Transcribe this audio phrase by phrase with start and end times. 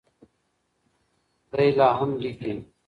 [1.51, 2.53] دی لا هم لیکي.